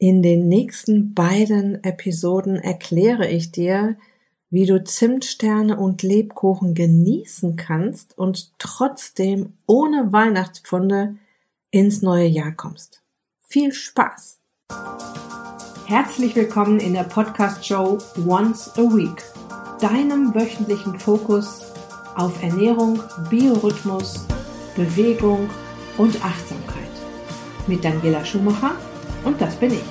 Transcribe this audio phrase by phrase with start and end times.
[0.00, 3.96] In den nächsten beiden Episoden erkläre ich dir,
[4.48, 11.16] wie du Zimtsterne und Lebkuchen genießen kannst und trotzdem ohne Weihnachtspfunde
[11.72, 13.02] ins neue Jahr kommst.
[13.40, 14.38] Viel Spaß!
[15.86, 19.24] Herzlich willkommen in der Podcast-Show Once a Week,
[19.80, 21.72] deinem wöchentlichen Fokus
[22.14, 24.28] auf Ernährung, Biorhythmus,
[24.76, 25.50] Bewegung
[25.96, 26.84] und Achtsamkeit.
[27.66, 28.76] Mit Daniela Schumacher
[29.24, 29.84] und das bin ich.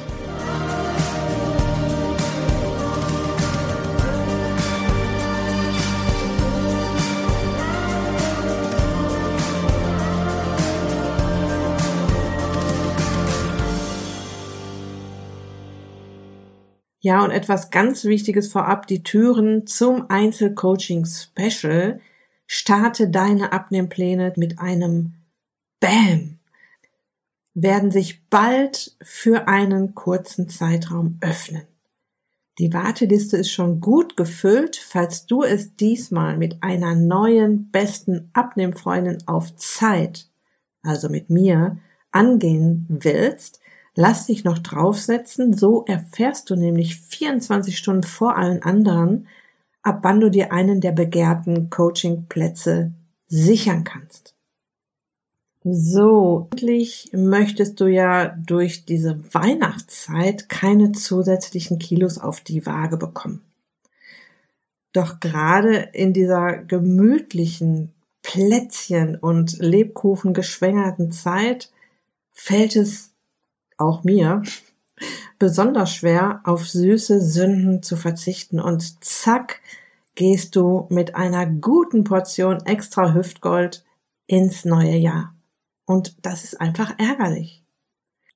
[17.07, 22.01] Ja, und etwas ganz Wichtiges vorab, die Türen zum Einzelcoaching Special.
[22.48, 25.14] Starte deine Abnehmpläne mit einem
[25.79, 26.36] Bam.
[27.60, 31.64] Werden sich bald für einen kurzen Zeitraum öffnen.
[32.59, 34.76] Die Warteliste ist schon gut gefüllt.
[34.76, 40.30] Falls du es diesmal mit einer neuen besten Abnehmfreundin auf Zeit,
[40.84, 41.78] also mit mir,
[42.12, 43.59] angehen willst,
[44.00, 49.28] Lass dich noch draufsetzen, so erfährst du nämlich 24 Stunden vor allen anderen,
[49.81, 52.92] ab wann du dir einen der begehrten Coachingplätze
[53.26, 54.37] sichern kannst.
[55.70, 63.42] So, endlich möchtest du ja durch diese Weihnachtszeit keine zusätzlichen Kilos auf die Waage bekommen.
[64.94, 71.70] Doch gerade in dieser gemütlichen Plätzchen und Lebkuchen geschwängerten Zeit
[72.31, 73.12] fällt es
[73.78, 74.44] auch mir,
[75.40, 79.59] besonders schwer, auf süße Sünden zu verzichten und zack,
[80.16, 83.84] gehst du mit einer guten Portion extra Hüftgold
[84.28, 85.37] ins neue Jahr.
[85.88, 87.64] Und das ist einfach ärgerlich.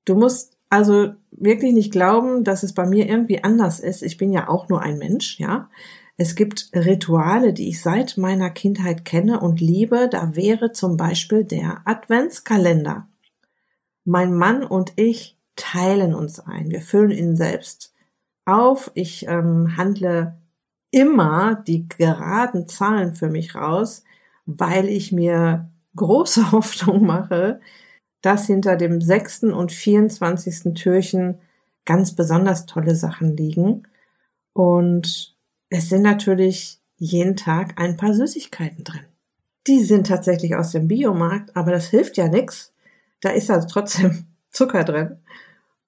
[0.06, 4.02] Du musst also wirklich nicht glauben, dass es bei mir irgendwie anders ist.
[4.02, 5.68] Ich bin ja auch nur ein Mensch, ja.
[6.16, 10.08] Es gibt Rituale, die ich seit meiner Kindheit kenne und liebe.
[10.08, 13.06] Da wäre zum Beispiel der Adventskalender.
[14.04, 16.70] Mein Mann und ich teilen uns ein.
[16.70, 17.92] Wir füllen ihn selbst
[18.46, 18.90] auf.
[18.94, 20.38] Ich ähm, handle
[20.90, 24.04] immer die geraden Zahlen für mich raus,
[24.46, 27.60] weil ich mir große Hoffnung mache,
[28.20, 30.74] dass hinter dem sechsten und 24.
[30.74, 31.38] Türchen
[31.84, 33.88] ganz besonders tolle Sachen liegen.
[34.52, 35.36] Und
[35.70, 39.06] es sind natürlich jeden Tag ein paar Süßigkeiten drin.
[39.66, 42.72] Die sind tatsächlich aus dem Biomarkt, aber das hilft ja nichts.
[43.20, 45.18] Da ist also trotzdem Zucker drin.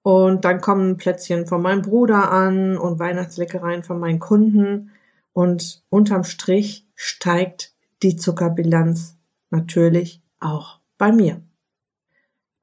[0.01, 4.91] Und dann kommen Plätzchen von meinem Bruder an und Weihnachtsleckereien von meinen Kunden.
[5.33, 7.73] Und unterm Strich steigt
[8.03, 9.14] die Zuckerbilanz
[9.55, 11.41] natürlich auch bei mir.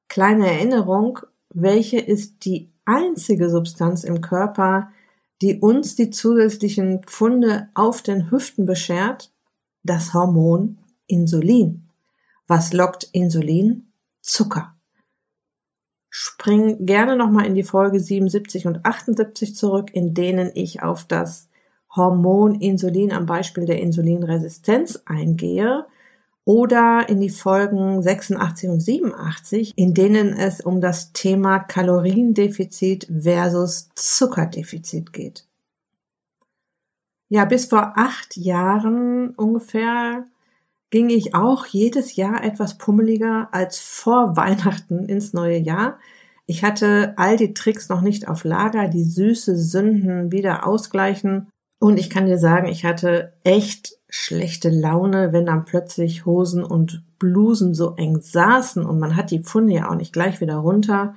[0.08, 1.20] Kleine Erinnerung,
[1.54, 4.90] welche ist die einzige Substanz im Körper,
[5.40, 9.32] die uns die zusätzlichen Pfunde auf den Hüften beschert?
[9.82, 11.88] Das Hormon Insulin.
[12.46, 13.92] Was lockt Insulin?
[14.20, 14.76] Zucker.
[16.10, 21.48] Spring gerne nochmal in die Folge 77 und 78 zurück, in denen ich auf das
[21.96, 25.86] Hormon Insulin am Beispiel der Insulinresistenz eingehe
[26.44, 33.88] oder in die Folgen 86 und 87, in denen es um das Thema Kaloriendefizit versus
[33.94, 35.46] Zuckerdefizit geht.
[37.28, 40.26] Ja, bis vor acht Jahren ungefähr
[40.90, 45.98] ging ich auch jedes Jahr etwas pummeliger als vor Weihnachten ins neue Jahr.
[46.44, 51.51] Ich hatte all die Tricks noch nicht auf Lager, die süße Sünden wieder ausgleichen.
[51.82, 57.02] Und ich kann dir sagen, ich hatte echt schlechte Laune, wenn dann plötzlich Hosen und
[57.18, 61.16] Blusen so eng saßen und man hat die Pfunde ja auch nicht gleich wieder runter.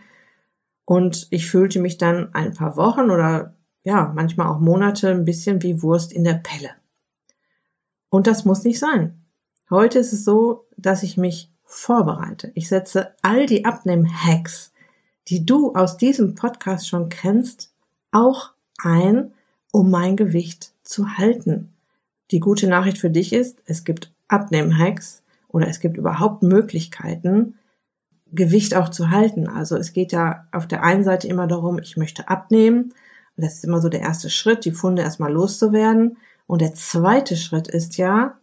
[0.83, 3.53] Und ich fühlte mich dann ein paar Wochen oder
[3.83, 6.71] ja, manchmal auch Monate ein bisschen wie Wurst in der Pelle.
[8.09, 9.23] Und das muss nicht sein.
[9.69, 12.51] Heute ist es so, dass ich mich vorbereite.
[12.55, 14.73] Ich setze all die Abnehm-Hacks,
[15.27, 17.71] die du aus diesem Podcast schon kennst,
[18.11, 19.34] auch ein,
[19.75, 21.73] um mein Gewicht zu halten.
[22.31, 27.55] Die gute Nachricht für dich ist, es gibt Abnehm-Hacks oder es gibt überhaupt Möglichkeiten,
[28.31, 29.49] Gewicht auch zu halten.
[29.49, 32.93] Also es geht ja auf der einen Seite immer darum, ich möchte abnehmen.
[33.35, 36.15] Das ist immer so der erste Schritt, die Funde erstmal loszuwerden.
[36.47, 38.37] Und der zweite Schritt ist ja,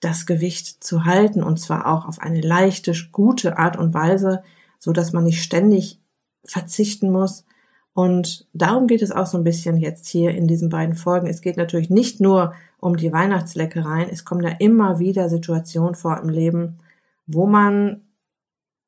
[0.00, 4.42] das Gewicht zu halten und zwar auch auf eine leichte, gute Art und Weise,
[4.78, 5.98] so dass man nicht ständig
[6.44, 7.46] verzichten muss.
[7.94, 11.28] Und darum geht es auch so ein bisschen jetzt hier in diesen beiden Folgen.
[11.28, 14.10] Es geht natürlich nicht nur um die Weihnachtsleckereien.
[14.10, 16.78] Es kommen ja immer wieder Situationen vor im Leben,
[17.26, 18.02] wo man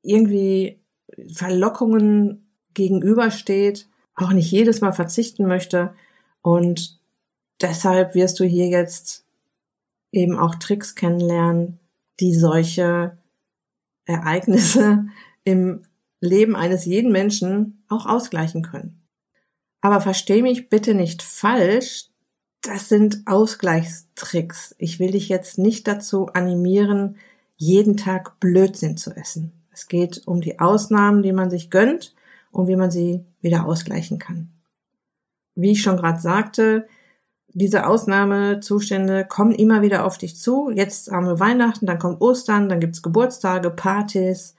[0.02, 0.80] irgendwie
[1.32, 5.94] Verlockungen gegenübersteht auch nicht jedes Mal verzichten möchte.
[6.42, 6.98] Und
[7.60, 9.24] deshalb wirst du hier jetzt
[10.10, 11.78] eben auch Tricks kennenlernen,
[12.18, 13.18] die solche
[14.06, 15.06] Ereignisse
[15.44, 15.82] im
[16.20, 19.02] Leben eines jeden Menschen auch ausgleichen können.
[19.80, 22.08] Aber versteh mich bitte nicht falsch,
[22.62, 24.74] das sind Ausgleichstricks.
[24.78, 27.16] Ich will dich jetzt nicht dazu animieren,
[27.56, 29.52] jeden Tag Blödsinn zu essen.
[29.70, 32.14] Es geht um die Ausnahmen, die man sich gönnt
[32.50, 34.50] und wie man sie wieder ausgleichen kann.
[35.54, 36.88] Wie ich schon gerade sagte,
[37.48, 40.70] diese Ausnahmezustände kommen immer wieder auf dich zu.
[40.70, 44.55] Jetzt haben wir Weihnachten, dann kommt Ostern, dann gibt's Geburtstage, Partys,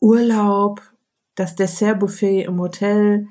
[0.00, 0.82] Urlaub,
[1.34, 3.28] das Dessertbuffet im Hotel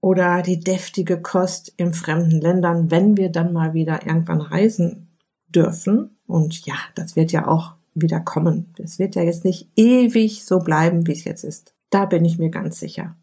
[0.00, 5.08] oder die deftige Kost in fremden Ländern, wenn wir dann mal wieder irgendwann reisen
[5.48, 6.16] dürfen.
[6.26, 8.74] Und ja, das wird ja auch wieder kommen.
[8.78, 11.74] Es wird ja jetzt nicht ewig so bleiben, wie es jetzt ist.
[11.90, 13.16] Da bin ich mir ganz sicher.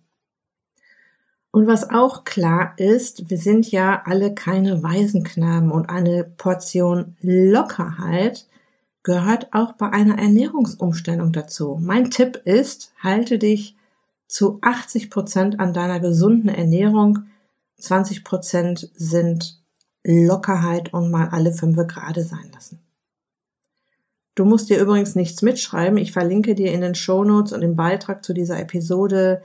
[1.51, 8.47] Und was auch klar ist, wir sind ja alle keine Waisenknaben und eine Portion Lockerheit
[9.03, 11.80] gehört auch bei einer Ernährungsumstellung dazu.
[11.81, 13.75] Mein Tipp ist, halte dich
[14.27, 17.27] zu 80 Prozent an deiner gesunden Ernährung.
[17.80, 19.62] 20 Prozent sind
[20.03, 22.80] Lockerheit und mal alle fünf Grade sein lassen.
[24.36, 25.97] Du musst dir übrigens nichts mitschreiben.
[25.97, 29.44] Ich verlinke dir in den Shownotes und im Beitrag zu dieser Episode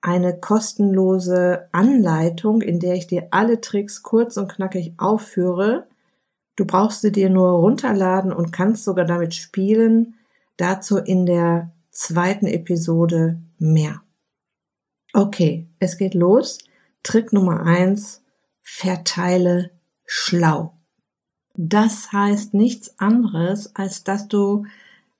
[0.00, 5.88] eine kostenlose Anleitung, in der ich dir alle Tricks kurz und knackig aufführe.
[6.58, 10.16] Du brauchst sie dir nur runterladen und kannst sogar damit spielen.
[10.56, 14.02] Dazu in der zweiten Episode mehr.
[15.12, 16.58] Okay, es geht los.
[17.04, 18.24] Trick Nummer eins:
[18.60, 19.70] Verteile
[20.04, 20.72] schlau.
[21.54, 24.66] Das heißt nichts anderes, als dass du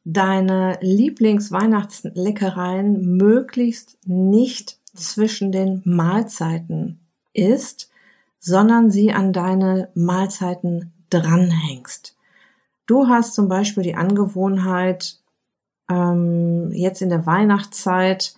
[0.03, 6.99] deine Lieblingsweihnachtsleckereien möglichst nicht zwischen den Mahlzeiten
[7.33, 7.91] isst,
[8.41, 12.17] sondern sie an deine Mahlzeiten dranhängst.
[12.87, 15.19] Du hast zum Beispiel die Angewohnheit,
[15.91, 18.35] ähm, jetzt in der Weihnachtszeit,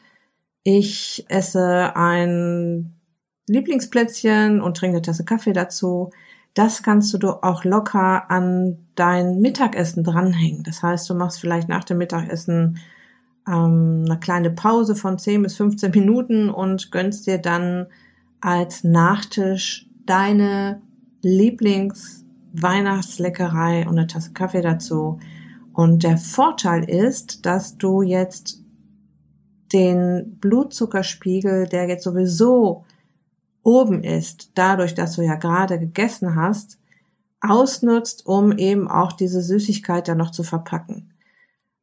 [0.62, 2.94] ich esse ein
[3.46, 6.10] Lieblingsplätzchen und trinke eine Tasse Kaffee dazu
[6.54, 10.62] das kannst du auch locker an dein Mittagessen dranhängen.
[10.64, 12.78] Das heißt, du machst vielleicht nach dem Mittagessen
[13.46, 17.86] ähm, eine kleine Pause von 10 bis 15 Minuten und gönnst dir dann
[18.40, 20.82] als Nachtisch deine
[22.52, 25.18] Lieblingsweihnachtsleckerei und eine Tasse Kaffee dazu.
[25.72, 28.62] Und der Vorteil ist, dass du jetzt
[29.72, 32.84] den Blutzuckerspiegel, der jetzt sowieso
[33.62, 36.78] oben ist, dadurch, dass du ja gerade gegessen hast,
[37.40, 41.14] ausnutzt, um eben auch diese Süßigkeit dann noch zu verpacken.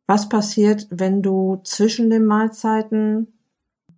[0.06, 3.34] Was passiert, wenn du zwischen den Mahlzeiten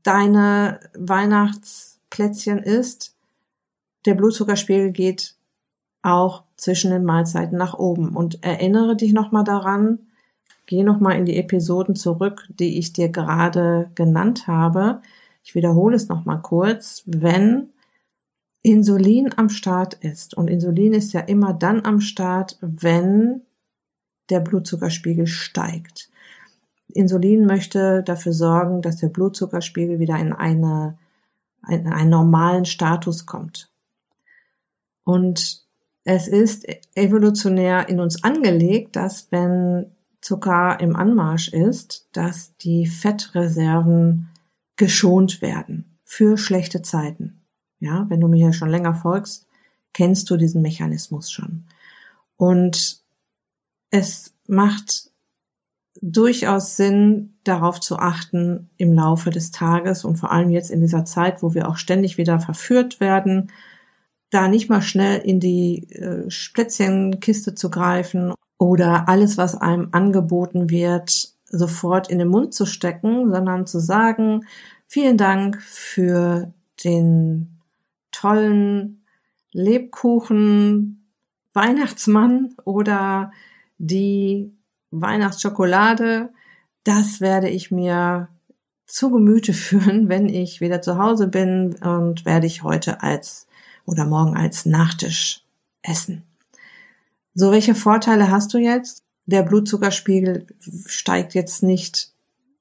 [0.03, 3.15] deine Weihnachtsplätzchen isst?
[4.05, 5.35] Der Blutzuckerspiegel geht
[6.01, 8.09] auch zwischen den Mahlzeiten nach oben.
[8.15, 9.99] Und erinnere dich nochmal daran,
[10.65, 15.01] geh nochmal in die Episoden zurück, die ich dir gerade genannt habe.
[15.43, 17.03] Ich wiederhole es nochmal kurz.
[17.05, 17.69] Wenn
[18.61, 23.41] Insulin am Start ist, und Insulin ist ja immer dann am Start, wenn
[24.29, 26.09] der Blutzuckerspiegel steigt.
[26.89, 30.97] Insulin möchte dafür sorgen, dass der Blutzuckerspiegel wieder in eine,
[31.69, 33.71] in einen normalen Status kommt.
[35.03, 35.68] Und
[36.11, 44.29] es ist evolutionär in uns angelegt, dass wenn Zucker im Anmarsch ist, dass die Fettreserven
[44.75, 47.41] geschont werden für schlechte Zeiten.
[47.79, 49.45] Ja, wenn du mir hier schon länger folgst,
[49.93, 51.65] kennst du diesen Mechanismus schon.
[52.37, 53.01] Und
[53.91, 55.11] es macht
[56.01, 61.05] durchaus Sinn, darauf zu achten im Laufe des Tages und vor allem jetzt in dieser
[61.05, 63.51] Zeit, wo wir auch ständig wieder verführt werden,
[64.29, 70.69] da nicht mal schnell in die äh, Plätzchenkiste zu greifen oder alles, was einem angeboten
[70.69, 74.45] wird, sofort in den Mund zu stecken, sondern zu sagen,
[74.87, 77.59] vielen Dank für den
[78.11, 79.03] tollen
[79.51, 80.99] Lebkuchen
[81.53, 83.31] Weihnachtsmann oder
[83.77, 84.53] die
[84.91, 86.29] Weihnachtsschokolade,
[86.83, 88.29] das werde ich mir
[88.85, 93.47] zu Gemüte führen, wenn ich wieder zu Hause bin und werde ich heute als
[93.89, 95.43] oder morgen als Nachtisch
[95.81, 96.23] essen.
[97.33, 99.03] So, welche Vorteile hast du jetzt?
[99.25, 100.47] Der Blutzuckerspiegel
[100.85, 102.13] steigt jetzt nicht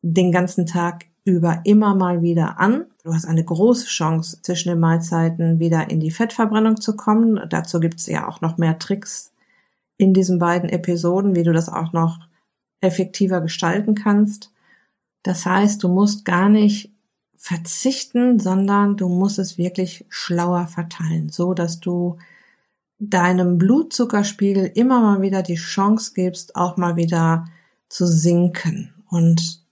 [0.02, 2.87] den ganzen Tag über immer mal wieder an.
[3.04, 7.40] Du hast eine große Chance, zwischen den Mahlzeiten wieder in die Fettverbrennung zu kommen.
[7.49, 9.32] Dazu gibt es ja auch noch mehr Tricks
[9.97, 12.18] in diesen beiden Episoden, wie du das auch noch
[12.80, 14.52] effektiver gestalten kannst.
[15.23, 16.92] Das heißt, du musst gar nicht
[17.38, 22.18] verzichten, sondern du musst es wirklich schlauer verteilen, so dass du
[22.99, 27.47] deinem Blutzuckerspiegel immer mal wieder die Chance gibst, auch mal wieder
[27.88, 29.62] zu sinken und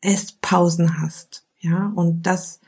[0.00, 1.44] Esspausen hast.
[1.60, 2.60] Ja, und das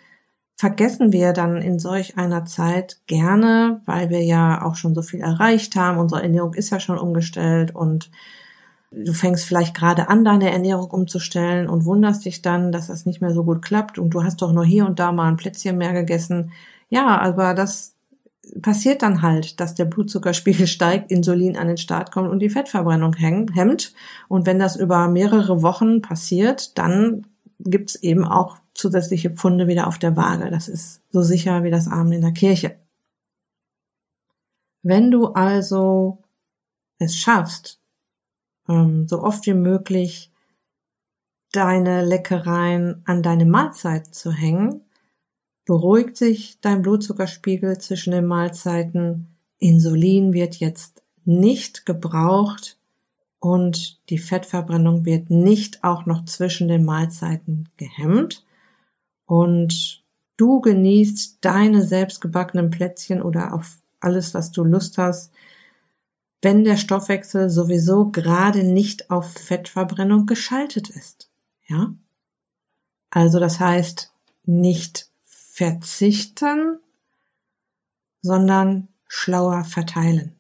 [0.55, 5.21] vergessen wir dann in solch einer Zeit gerne, weil wir ja auch schon so viel
[5.21, 5.99] erreicht haben.
[5.99, 8.11] Unsere Ernährung ist ja schon umgestellt und
[8.90, 13.21] du fängst vielleicht gerade an, deine Ernährung umzustellen und wunderst dich dann, dass das nicht
[13.21, 15.78] mehr so gut klappt und du hast doch nur hier und da mal ein Plätzchen
[15.78, 16.52] mehr gegessen.
[16.88, 17.95] Ja, aber das
[18.62, 23.14] passiert dann halt, dass der Blutzuckerspiegel steigt, Insulin an den Start kommt und die Fettverbrennung
[23.14, 23.93] hemmt.
[24.28, 27.26] Und wenn das über mehrere Wochen passiert, dann
[27.59, 30.50] gibt's eben auch zusätzliche Pfunde wieder auf der Waage.
[30.50, 32.76] Das ist so sicher wie das Abend in der Kirche.
[34.83, 36.23] Wenn du also
[36.99, 37.81] es schaffst,
[38.68, 40.30] ähm, so oft wie möglich
[41.52, 44.82] deine Leckereien an deine Mahlzeit zu hängen,
[45.64, 52.78] beruhigt sich dein Blutzuckerspiegel zwischen den Mahlzeiten, Insulin wird jetzt nicht gebraucht
[53.40, 58.44] und die Fettverbrennung wird nicht auch noch zwischen den Mahlzeiten gehemmt.
[59.25, 60.04] Und
[60.37, 65.32] du genießt deine selbstgebackenen Plätzchen oder auf alles, was du Lust hast,
[66.43, 71.31] wenn der Stoffwechsel sowieso gerade nicht auf Fettverbrennung geschaltet ist.
[71.66, 71.95] Ja?
[73.11, 74.12] Also das heißt
[74.45, 76.78] nicht verzichten,
[78.23, 80.33] sondern schlauer verteilen.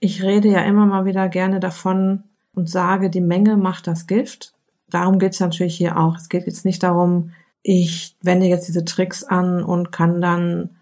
[0.00, 2.24] Ich rede ja immer mal wieder gerne davon
[2.54, 4.54] und sage, die Menge macht das Gift.
[4.90, 6.16] Darum geht es natürlich hier auch.
[6.16, 10.76] Es geht jetzt nicht darum, ich wende jetzt diese Tricks an und kann dann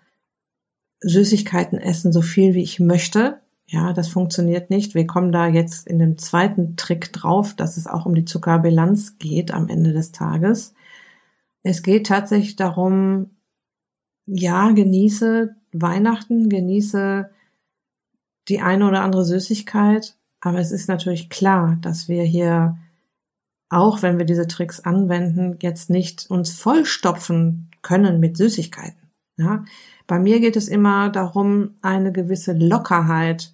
[1.00, 3.40] Süßigkeiten essen, so viel wie ich möchte.
[3.68, 4.94] Ja, das funktioniert nicht.
[4.94, 9.18] Wir kommen da jetzt in dem zweiten Trick drauf, dass es auch um die Zuckerbilanz
[9.18, 10.74] geht am Ende des Tages.
[11.62, 13.30] Es geht tatsächlich darum,
[14.26, 17.30] ja, genieße Weihnachten, genieße
[18.48, 22.78] die eine oder andere Süßigkeit, aber es ist natürlich klar, dass wir hier,
[23.68, 29.10] auch wenn wir diese Tricks anwenden, jetzt nicht uns vollstopfen können mit Süßigkeiten.
[29.38, 29.64] Ja,
[30.06, 33.52] bei mir geht es immer darum, eine gewisse Lockerheit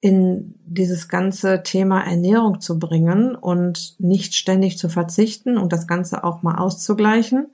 [0.00, 6.24] in dieses ganze Thema Ernährung zu bringen und nicht ständig zu verzichten und das Ganze
[6.24, 7.46] auch mal auszugleichen.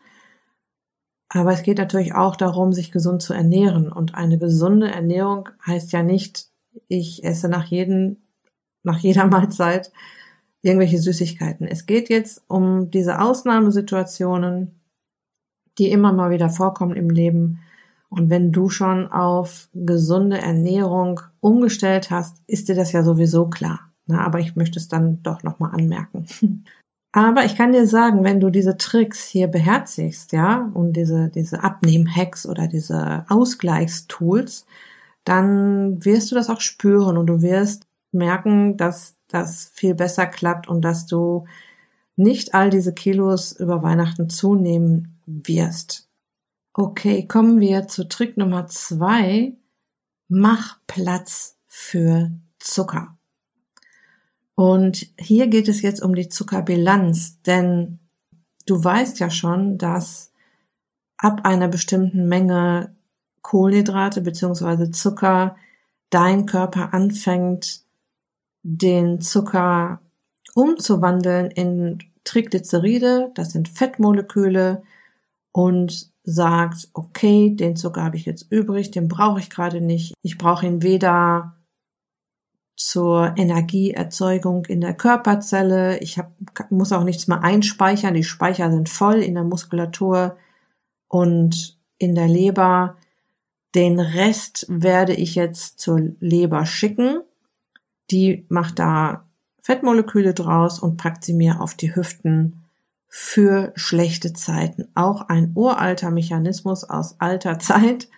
[1.29, 3.93] Aber es geht natürlich auch darum, sich gesund zu ernähren.
[3.93, 6.49] Und eine gesunde Ernährung heißt ja nicht,
[6.89, 8.17] ich esse nach jedem,
[8.83, 9.93] nach jeder Mahlzeit
[10.63, 11.67] irgendwelche Süßigkeiten.
[11.67, 14.81] Es geht jetzt um diese Ausnahmesituationen,
[15.77, 17.61] die immer mal wieder vorkommen im Leben,
[18.11, 23.81] und wenn du schon auf gesunde Ernährung umgestellt hast, ist dir das ja sowieso klar.
[24.07, 26.27] Na, aber ich möchte es dann doch nochmal anmerken.
[27.13, 31.65] Aber ich kann dir sagen, wenn du diese Tricks hier beherzigst, ja, und diese, diese
[31.65, 34.67] Abnehm-Hacks oder diese Ausgleichstools,
[35.25, 40.69] dann wirst du das auch spüren und du wirst merken, dass das viel besser klappt
[40.69, 41.47] und dass du
[42.17, 46.08] nicht all diese Kilos über Weihnachten zunehmen wirst.
[46.81, 49.57] Okay, kommen wir zu Trick Nummer zwei.
[50.29, 52.31] Mach Platz für
[52.61, 53.19] Zucker.
[54.55, 57.99] Und hier geht es jetzt um die Zuckerbilanz, denn
[58.65, 60.31] du weißt ja schon, dass
[61.17, 62.95] ab einer bestimmten Menge
[63.43, 64.93] Kohlenhydrate bzw.
[64.93, 65.57] Zucker
[66.11, 67.81] dein Körper anfängt,
[68.63, 70.01] den Zucker
[70.55, 74.85] umzuwandeln in Triglyceride, das sind Fettmoleküle,
[75.53, 80.13] und sagt, okay, den Zucker habe ich jetzt übrig, den brauche ich gerade nicht.
[80.21, 81.57] Ich brauche ihn weder
[82.77, 85.99] zur Energieerzeugung in der Körperzelle.
[86.01, 86.33] Ich hab,
[86.71, 88.13] muss auch nichts mehr einspeichern.
[88.13, 90.37] Die Speicher sind voll in der Muskulatur
[91.09, 92.97] und in der Leber.
[93.75, 97.23] Den Rest werde ich jetzt zur Leber schicken.
[98.11, 99.27] Die macht da
[99.63, 102.68] Fettmoleküle draus und packt sie mir auf die Hüften
[103.09, 104.89] für schlechte Zeiten.
[104.95, 108.09] Auch ein uralter Mechanismus aus alter Zeit.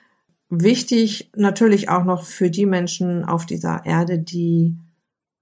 [0.48, 4.76] Wichtig natürlich auch noch für die Menschen auf dieser Erde, die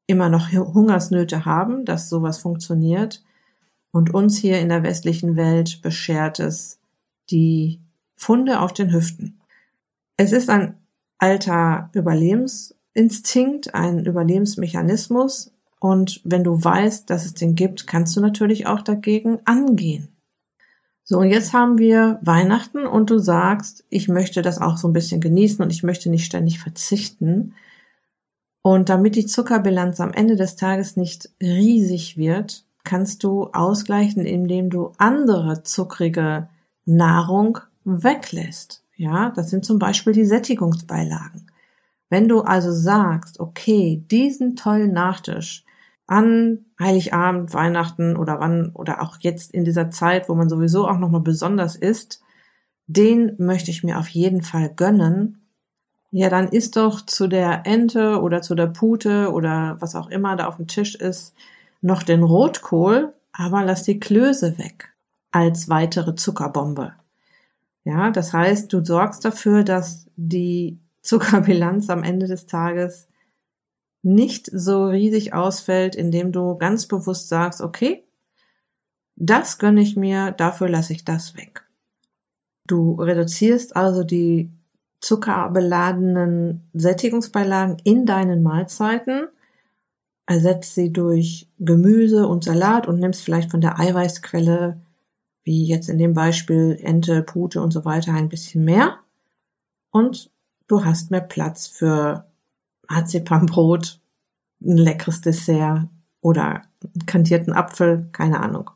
[0.06, 3.24] immer noch Hungersnöte haben, dass sowas funktioniert.
[3.90, 6.78] Und uns hier in der westlichen Welt beschert es
[7.30, 7.80] die
[8.14, 9.40] Funde auf den Hüften.
[10.16, 10.76] Es ist ein
[11.18, 18.66] alter Überlebensinstinkt, ein Überlebensmechanismus, und wenn du weißt, dass es den gibt, kannst du natürlich
[18.66, 20.08] auch dagegen angehen.
[21.04, 24.92] So, und jetzt haben wir Weihnachten und du sagst, ich möchte das auch so ein
[24.92, 27.54] bisschen genießen und ich möchte nicht ständig verzichten.
[28.60, 34.68] Und damit die Zuckerbilanz am Ende des Tages nicht riesig wird, kannst du ausgleichen, indem
[34.68, 36.48] du andere zuckrige
[36.84, 38.82] Nahrung weglässt.
[38.96, 41.50] Ja, das sind zum Beispiel die Sättigungsbeilagen.
[42.10, 45.64] Wenn du also sagst, okay, diesen tollen Nachtisch
[46.08, 50.98] an Heiligabend, Weihnachten oder wann oder auch jetzt in dieser Zeit, wo man sowieso auch
[50.98, 52.22] nochmal besonders isst,
[52.86, 55.46] den möchte ich mir auf jeden Fall gönnen.
[56.10, 60.34] Ja, dann isst doch zu der Ente oder zu der Pute oder was auch immer
[60.34, 61.34] da auf dem Tisch ist,
[61.82, 64.94] noch den Rotkohl, aber lass die Klöße weg
[65.30, 66.94] als weitere Zuckerbombe.
[67.84, 73.08] Ja, das heißt, du sorgst dafür, dass die Zuckerbilanz am Ende des Tages
[74.08, 78.04] nicht so riesig ausfällt, indem du ganz bewusst sagst, okay,
[79.16, 81.64] das gönne ich mir, dafür lasse ich das weg.
[82.66, 84.50] Du reduzierst also die
[85.00, 89.28] zuckerbeladenen Sättigungsbeilagen in deinen Mahlzeiten,
[90.26, 94.80] ersetzt sie durch Gemüse und Salat und nimmst vielleicht von der Eiweißquelle,
[95.44, 98.98] wie jetzt in dem Beispiel Ente, Pute und so weiter, ein bisschen mehr.
[99.90, 100.30] Und
[100.66, 102.27] du hast mehr Platz für
[102.88, 104.00] Marzipanbrot,
[104.60, 105.88] ein leckeres Dessert
[106.20, 106.62] oder
[107.06, 108.70] kantierten Apfel, keine Ahnung.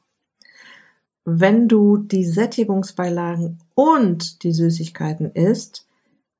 [1.24, 5.86] Wenn du die Sättigungsbeilagen und die Süßigkeiten isst,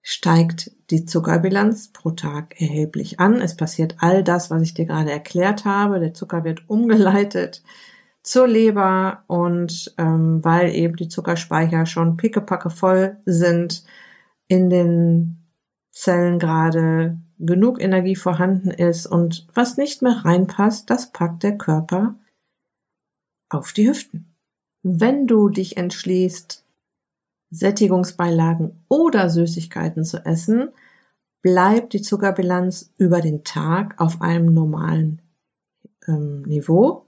[0.03, 3.41] steigt die Zuckerbilanz pro Tag erheblich an.
[3.41, 6.01] Es passiert all das, was ich dir gerade erklärt habe.
[6.01, 7.63] Der Zucker wird umgeleitet
[8.23, 13.85] zur Leber und ähm, weil eben die Zuckerspeicher schon pickepacke voll sind,
[14.49, 15.42] in den
[15.93, 22.15] Zellen gerade genug Energie vorhanden ist und was nicht mehr reinpasst, das packt der Körper
[23.51, 24.35] auf die Hüften.
[24.83, 26.65] Wenn du dich entschließt,
[27.51, 30.71] Sättigungsbeilagen oder Süßigkeiten zu essen,
[31.43, 35.21] bleibt die Zuckerbilanz über den Tag auf einem normalen
[36.09, 37.07] ähm, Niveau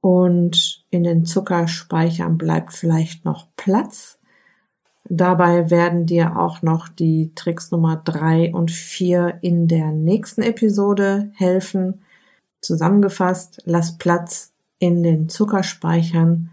[0.00, 4.15] und in den Zuckerspeichern bleibt vielleicht noch Platz.
[5.08, 11.30] Dabei werden dir auch noch die Tricks Nummer drei und vier in der nächsten Episode
[11.34, 12.02] helfen.
[12.60, 16.50] Zusammengefasst, lass Platz in den Zuckerspeichern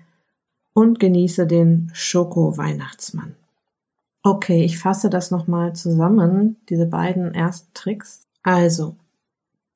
[0.73, 3.35] und genieße den Schoko-Weihnachtsmann.
[4.21, 8.27] Okay, ich fasse das nochmal zusammen, diese beiden ersten Tricks.
[8.43, 8.95] Also,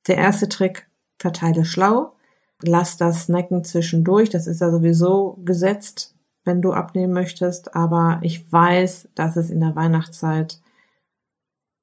[0.06, 2.12] der erste Trick, verteile schlau,
[2.62, 6.14] lass das Snacken zwischendurch, das ist ja sowieso gesetzt,
[6.48, 10.60] wenn du abnehmen möchtest, aber ich weiß, dass es in der Weihnachtszeit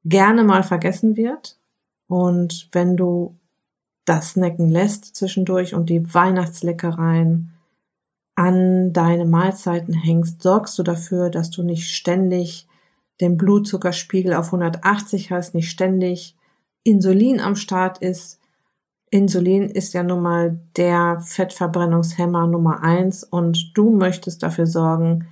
[0.04, 1.58] gerne mal vergessen wird
[2.08, 3.38] und wenn du
[4.06, 7.54] das Snacken lässt zwischendurch und die Weihnachtsleckereien
[8.36, 12.68] an deine Mahlzeiten hängst, sorgst du dafür, dass du nicht ständig
[13.22, 16.36] den Blutzuckerspiegel auf 180 hast, nicht ständig
[16.84, 18.40] Insulin am Start ist.
[19.12, 25.28] Insulin ist ja nun mal der Fettverbrennungshemmer Nummer eins und du möchtest dafür sorgen,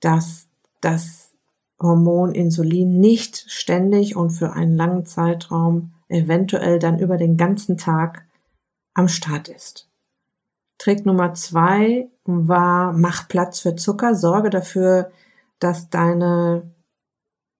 [0.00, 0.48] dass
[0.80, 1.32] das
[1.80, 8.26] Hormon Insulin nicht ständig und für einen langen Zeitraum, eventuell dann über den ganzen Tag
[8.94, 9.88] am Start ist.
[10.78, 15.10] Trick Nummer zwei war, mach Platz für Zucker, sorge dafür,
[15.58, 16.70] dass deine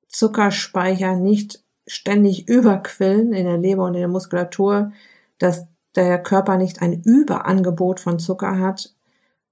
[0.08, 4.92] Zuckerspeicher nicht ständig überquillen in der Leber und in der Muskulatur,
[5.38, 8.94] dass der Körper nicht ein Überangebot von Zucker hat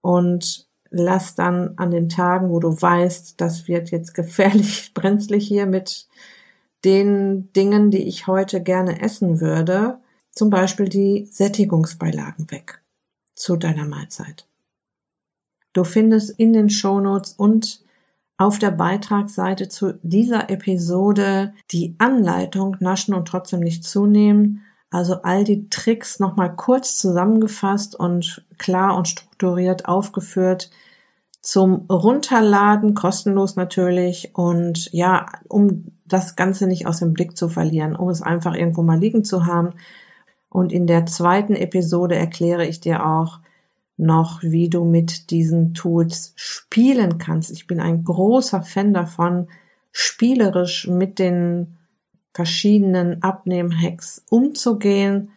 [0.01, 5.66] und lass dann an den Tagen, wo du weißt, das wird jetzt gefährlich brenzlig hier
[5.66, 6.07] mit
[6.85, 9.99] den Dingen, die ich heute gerne essen würde,
[10.31, 12.83] zum Beispiel die Sättigungsbeilagen weg
[13.33, 14.47] zu deiner Mahlzeit.
[15.73, 17.85] Du findest in den Shownotes und
[18.37, 24.62] auf der Beitragsseite zu dieser Episode die Anleitung Naschen und trotzdem nicht zunehmen.
[24.95, 30.71] Also all die Tricks nochmal kurz zusammengefasst und klar und strukturiert aufgeführt
[31.41, 37.97] zum Runterladen, kostenlos natürlich und ja, um das Ganze nicht aus dem Blick zu verlieren,
[37.97, 39.75] um es einfach irgendwo mal liegen zu haben,
[40.49, 43.41] und in der zweiten Episode erkläre ich dir auch
[43.97, 47.51] noch, wie du mit diesen Tools spielen kannst.
[47.51, 49.49] Ich bin ein großer Fan davon,
[49.91, 51.79] spielerisch mit den
[52.35, 55.31] verschiedenen Abnehmhacks umzugehen.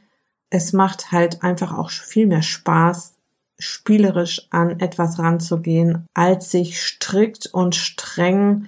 [0.49, 3.13] Es macht halt einfach auch viel mehr Spaß,
[3.57, 8.67] spielerisch an etwas ranzugehen, als sich strikt und streng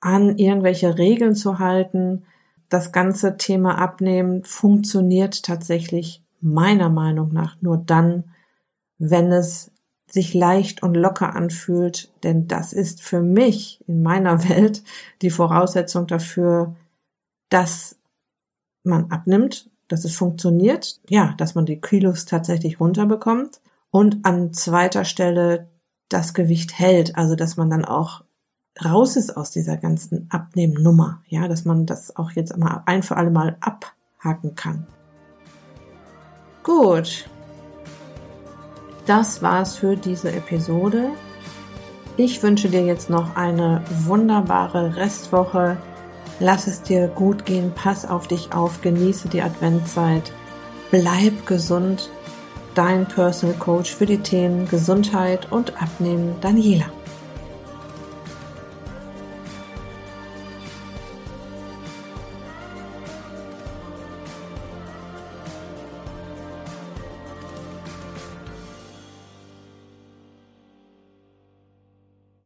[0.00, 2.24] an irgendwelche Regeln zu halten
[2.68, 8.24] das ganze Thema Abnehmen funktioniert tatsächlich meiner Meinung nach nur dann,
[8.98, 9.72] wenn es
[10.10, 14.82] sich leicht und locker anfühlt, denn das ist für mich in meiner Welt
[15.22, 16.76] die Voraussetzung dafür,
[17.48, 17.96] dass
[18.84, 25.04] man abnimmt, dass es funktioniert, ja, dass man die Kilos tatsächlich runterbekommt und an zweiter
[25.04, 25.68] Stelle
[26.08, 28.22] das Gewicht hält, also dass man dann auch
[28.84, 33.16] raus ist aus dieser ganzen Abnehmnummer, ja, dass man das auch jetzt mal ein für
[33.16, 34.86] alle Mal abhaken kann.
[36.62, 37.28] Gut.
[39.06, 41.10] Das war's für diese Episode.
[42.18, 45.78] Ich wünsche dir jetzt noch eine wunderbare Restwoche.
[46.40, 50.32] Lass es dir gut gehen, pass auf dich auf, genieße die Adventzeit,
[50.90, 52.10] bleib gesund.
[52.74, 56.86] Dein Personal Coach für die Themen Gesundheit und Abnehmen, Daniela.